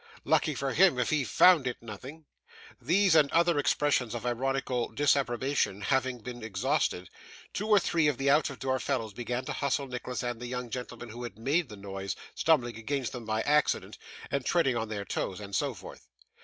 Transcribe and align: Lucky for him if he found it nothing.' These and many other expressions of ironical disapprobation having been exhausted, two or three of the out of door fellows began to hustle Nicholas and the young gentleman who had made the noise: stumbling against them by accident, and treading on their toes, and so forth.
Lucky 0.23 0.55
for 0.55 0.73
him 0.73 0.97
if 0.97 1.11
he 1.11 1.23
found 1.23 1.67
it 1.67 1.77
nothing.' 1.79 2.25
These 2.81 3.13
and 3.13 3.29
many 3.29 3.39
other 3.39 3.59
expressions 3.59 4.15
of 4.15 4.25
ironical 4.25 4.89
disapprobation 4.89 5.81
having 5.81 6.21
been 6.21 6.43
exhausted, 6.43 7.07
two 7.53 7.67
or 7.67 7.77
three 7.79 8.07
of 8.07 8.17
the 8.17 8.27
out 8.27 8.49
of 8.49 8.57
door 8.57 8.79
fellows 8.79 9.13
began 9.13 9.45
to 9.45 9.53
hustle 9.53 9.85
Nicholas 9.85 10.23
and 10.23 10.39
the 10.41 10.47
young 10.47 10.71
gentleman 10.71 11.09
who 11.09 11.21
had 11.21 11.37
made 11.37 11.69
the 11.69 11.77
noise: 11.77 12.15
stumbling 12.33 12.77
against 12.77 13.11
them 13.11 13.25
by 13.25 13.43
accident, 13.43 13.99
and 14.31 14.43
treading 14.43 14.75
on 14.75 14.89
their 14.89 15.05
toes, 15.05 15.39
and 15.39 15.55
so 15.55 15.75
forth. 15.75 16.07